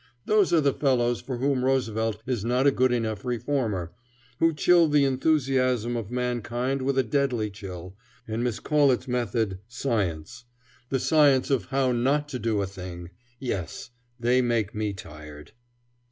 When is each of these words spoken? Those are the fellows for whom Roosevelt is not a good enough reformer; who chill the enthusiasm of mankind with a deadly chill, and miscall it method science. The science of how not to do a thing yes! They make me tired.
Those 0.25 0.51
are 0.51 0.61
the 0.61 0.73
fellows 0.73 1.21
for 1.21 1.37
whom 1.37 1.63
Roosevelt 1.63 2.23
is 2.25 2.43
not 2.43 2.65
a 2.65 2.71
good 2.71 2.91
enough 2.91 3.23
reformer; 3.23 3.91
who 4.39 4.51
chill 4.51 4.87
the 4.87 5.05
enthusiasm 5.05 5.95
of 5.95 6.09
mankind 6.09 6.81
with 6.81 6.97
a 6.97 7.03
deadly 7.03 7.51
chill, 7.51 7.95
and 8.27 8.43
miscall 8.43 8.91
it 8.91 9.07
method 9.07 9.59
science. 9.67 10.45
The 10.89 10.99
science 10.99 11.51
of 11.51 11.65
how 11.65 11.91
not 11.91 12.27
to 12.29 12.39
do 12.39 12.63
a 12.63 12.65
thing 12.65 13.11
yes! 13.37 13.91
They 14.19 14.41
make 14.41 14.73
me 14.73 14.91
tired. 14.93 15.51